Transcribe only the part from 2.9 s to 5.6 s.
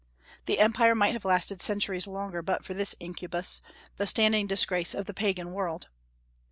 incubus, the standing disgrace of the Pagan